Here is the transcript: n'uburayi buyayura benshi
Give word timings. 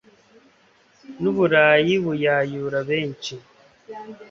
n'uburayi 1.21 1.93
buyayura 2.03 2.79
benshi 2.89 3.33